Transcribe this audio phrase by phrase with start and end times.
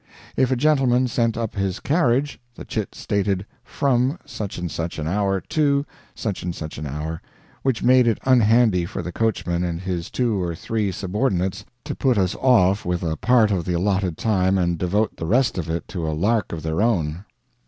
[0.35, 5.05] If a gentleman sent up his carriage, the chit stated "from" such and such an
[5.07, 5.85] hour "to"
[6.15, 7.21] such and such an hour
[7.61, 12.17] which made it unhandy for the coachman and his two or three subordinates to put
[12.17, 15.87] us off with a part of the allotted time and devote the rest of it
[15.89, 17.23] to a lark of their own.